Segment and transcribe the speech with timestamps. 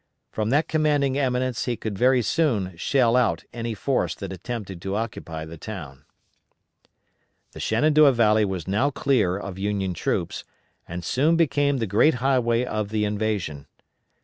[0.31, 4.95] From that commanding eminence he could very soon shell out any force that attempted to
[4.95, 6.05] occupy the town.
[7.51, 10.43] The Shenandoah valley was now clear of Union troops,
[10.87, 13.67] and soon became the great highway of the invasion.